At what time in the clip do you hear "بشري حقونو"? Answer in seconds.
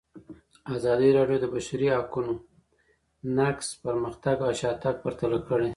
1.55-2.33